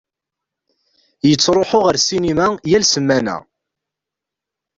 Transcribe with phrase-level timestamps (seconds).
[1.27, 3.37] Yettṛuḥu ar ssinima yal ssmana.